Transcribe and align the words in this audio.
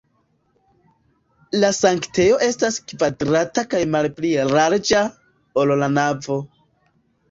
La 1.63 1.69
sanktejo 1.81 2.41
estas 2.47 2.81
kvadrata 2.95 3.67
kaj 3.77 3.85
malpli 3.99 4.35
larĝa, 4.57 5.07
ol 5.65 5.81
la 5.85 5.97
navo. 6.03 6.45